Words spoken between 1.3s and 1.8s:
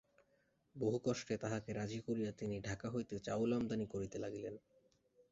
তাঁহাকে